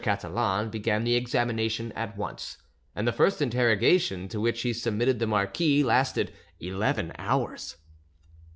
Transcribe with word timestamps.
Catalan 0.03 0.71
began 0.71 1.03
the 1.03 1.13
examination 1.15 1.91
at 1.91 2.17
once, 2.17 2.57
and 2.95 3.07
the 3.07 3.11
first 3.13 3.39
interrogation 3.39 4.27
to 4.29 4.41
which 4.41 4.63
he 4.63 4.73
submitted 4.73 5.19
the 5.19 5.27
marquis 5.27 5.83
lasted 5.83 6.33
eleven 6.59 7.11
hours. 7.19 7.77